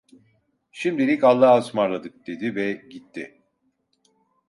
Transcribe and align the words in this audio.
Şimdilik 0.71 1.23
allahaısmarladık, 1.23 2.27
dedi 2.27 2.55
ve 2.55 2.71
gitti. 2.89 3.41